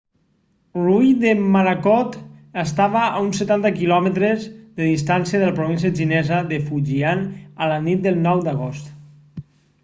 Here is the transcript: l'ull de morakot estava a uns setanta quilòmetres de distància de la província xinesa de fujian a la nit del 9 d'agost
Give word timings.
l'ull 0.83 1.09
de 1.23 1.33
morakot 1.55 2.15
estava 2.61 3.03
a 3.09 3.19
uns 3.25 3.41
setanta 3.41 3.71
quilòmetres 3.75 4.47
de 4.79 4.87
distància 4.93 5.43
de 5.43 5.51
la 5.51 5.55
província 5.61 5.93
xinesa 6.01 6.41
de 6.55 6.61
fujian 6.71 7.23
a 7.67 7.71
la 7.75 7.79
nit 7.91 8.03
del 8.09 8.19
9 8.25 8.45
d'agost 8.51 9.47